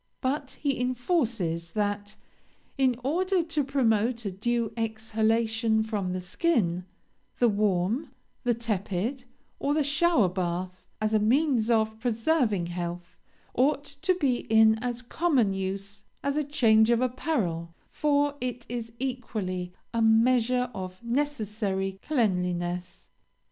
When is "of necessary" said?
20.73-21.99